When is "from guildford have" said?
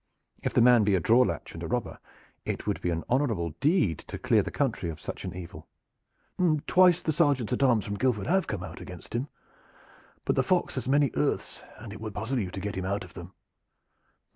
7.85-8.47